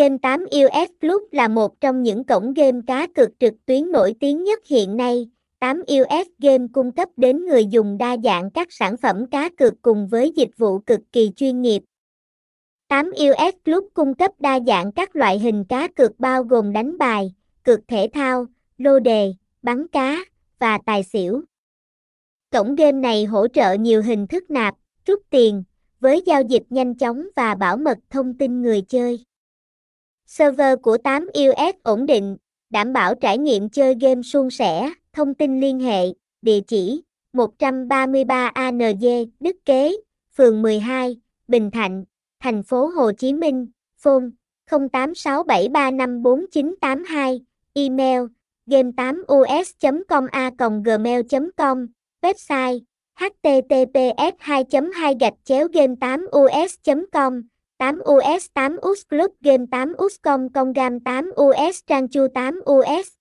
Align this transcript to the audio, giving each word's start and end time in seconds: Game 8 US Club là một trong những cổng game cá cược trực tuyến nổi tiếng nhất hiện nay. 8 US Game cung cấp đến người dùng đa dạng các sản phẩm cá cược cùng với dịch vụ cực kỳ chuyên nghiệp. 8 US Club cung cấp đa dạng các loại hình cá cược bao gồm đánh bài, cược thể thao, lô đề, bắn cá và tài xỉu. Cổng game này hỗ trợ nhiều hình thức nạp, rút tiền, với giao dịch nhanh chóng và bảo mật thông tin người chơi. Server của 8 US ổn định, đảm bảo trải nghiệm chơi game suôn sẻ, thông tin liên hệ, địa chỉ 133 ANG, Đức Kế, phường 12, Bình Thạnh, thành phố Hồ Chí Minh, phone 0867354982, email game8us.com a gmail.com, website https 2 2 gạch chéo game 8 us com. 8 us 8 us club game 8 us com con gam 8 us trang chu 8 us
Game 0.00 0.18
8 0.22 0.44
US 0.44 0.90
Club 1.00 1.22
là 1.30 1.48
một 1.48 1.80
trong 1.80 2.02
những 2.02 2.24
cổng 2.24 2.54
game 2.54 2.80
cá 2.86 3.06
cược 3.06 3.28
trực 3.40 3.54
tuyến 3.66 3.92
nổi 3.92 4.14
tiếng 4.20 4.44
nhất 4.44 4.60
hiện 4.66 4.96
nay. 4.96 5.28
8 5.58 5.80
US 5.80 6.28
Game 6.38 6.66
cung 6.72 6.92
cấp 6.92 7.08
đến 7.16 7.46
người 7.46 7.66
dùng 7.66 7.98
đa 7.98 8.16
dạng 8.24 8.50
các 8.50 8.68
sản 8.70 8.96
phẩm 8.96 9.26
cá 9.26 9.48
cược 9.48 9.82
cùng 9.82 10.08
với 10.08 10.32
dịch 10.36 10.48
vụ 10.56 10.78
cực 10.78 11.00
kỳ 11.12 11.30
chuyên 11.36 11.62
nghiệp. 11.62 11.82
8 12.88 13.10
US 13.10 13.54
Club 13.64 13.84
cung 13.94 14.14
cấp 14.14 14.30
đa 14.38 14.60
dạng 14.66 14.92
các 14.92 15.16
loại 15.16 15.38
hình 15.38 15.64
cá 15.64 15.88
cược 15.88 16.20
bao 16.20 16.42
gồm 16.42 16.72
đánh 16.72 16.98
bài, 16.98 17.34
cược 17.62 17.80
thể 17.88 18.08
thao, 18.12 18.46
lô 18.78 18.98
đề, 18.98 19.34
bắn 19.62 19.88
cá 19.88 20.16
và 20.58 20.78
tài 20.86 21.02
xỉu. 21.02 21.42
Cổng 22.52 22.74
game 22.74 23.00
này 23.00 23.24
hỗ 23.24 23.48
trợ 23.48 23.72
nhiều 23.72 24.02
hình 24.02 24.26
thức 24.26 24.50
nạp, 24.50 24.74
rút 25.06 25.22
tiền, 25.30 25.64
với 26.00 26.22
giao 26.26 26.42
dịch 26.42 26.64
nhanh 26.70 26.94
chóng 26.94 27.26
và 27.36 27.54
bảo 27.54 27.76
mật 27.76 27.98
thông 28.10 28.34
tin 28.38 28.62
người 28.62 28.82
chơi. 28.82 29.24
Server 30.30 30.78
của 30.82 30.98
8 30.98 31.26
US 31.38 31.74
ổn 31.82 32.06
định, 32.06 32.36
đảm 32.70 32.92
bảo 32.92 33.14
trải 33.14 33.38
nghiệm 33.38 33.68
chơi 33.68 33.96
game 34.00 34.22
suôn 34.22 34.50
sẻ, 34.50 34.90
thông 35.12 35.34
tin 35.34 35.60
liên 35.60 35.80
hệ, 35.80 36.06
địa 36.42 36.60
chỉ 36.66 37.02
133 37.32 38.50
ANG, 38.54 39.04
Đức 39.40 39.56
Kế, 39.64 39.96
phường 40.36 40.62
12, 40.62 41.16
Bình 41.48 41.70
Thạnh, 41.70 42.04
thành 42.40 42.62
phố 42.62 42.86
Hồ 42.86 43.12
Chí 43.12 43.32
Minh, 43.32 43.66
phone 43.98 44.24
0867354982, 44.70 47.38
email 47.74 48.20
game8us.com 48.66 50.26
a 50.32 50.50
gmail.com, 50.84 51.86
website 52.22 52.80
https 53.20 54.32
2 54.38 54.64
2 54.94 55.14
gạch 55.20 55.34
chéo 55.44 55.68
game 55.72 55.94
8 56.00 56.26
us 56.64 56.74
com. 57.12 57.42
8 57.80 58.04
us 58.04 58.48
8 58.54 58.78
us 58.82 59.02
club 59.08 59.30
game 59.40 59.66
8 59.72 59.96
us 60.04 60.16
com 60.22 60.48
con 60.54 60.72
gam 60.72 60.98
8 61.04 61.24
us 61.36 61.80
trang 61.86 62.08
chu 62.08 62.28
8 62.34 62.54
us 62.98 63.19